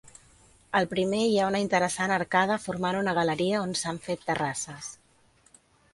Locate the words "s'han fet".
3.83-4.29